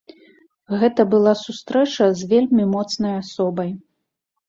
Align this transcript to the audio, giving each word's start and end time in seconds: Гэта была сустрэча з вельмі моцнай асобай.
Гэта 0.83 1.05
была 1.11 1.33
сустрэча 1.43 2.09
з 2.25 2.33
вельмі 2.35 2.69
моцнай 2.75 3.13
асобай. 3.23 3.71